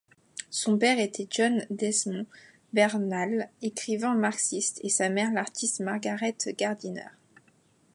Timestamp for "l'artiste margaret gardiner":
5.31-7.09